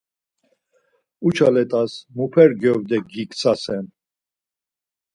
Uça 1.27 1.49
let̆as 1.55 1.91
muper 2.15 2.49
gyovde 2.61 2.97
giktsasen. 3.11 3.85